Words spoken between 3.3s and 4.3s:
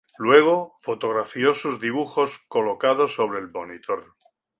el monitor.